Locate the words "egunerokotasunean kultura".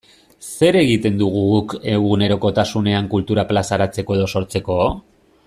1.91-3.45